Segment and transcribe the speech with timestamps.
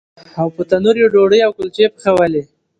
[0.39, 2.41] او په تنور یې ډوډۍ او کلچې پخولې.